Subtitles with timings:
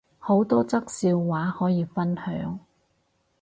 [0.17, 2.59] 好多則笑話可以分享